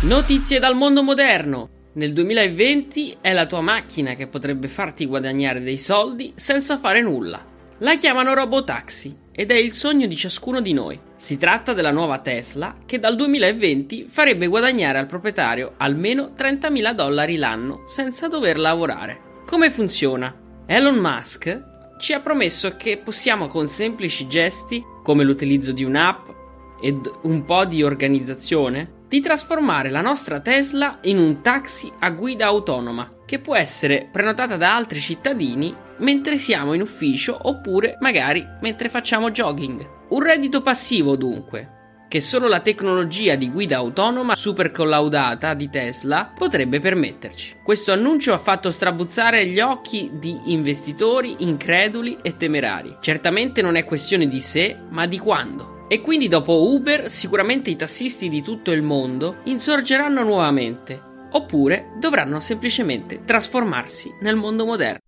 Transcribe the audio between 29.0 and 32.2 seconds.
di trasformare la nostra Tesla in un taxi a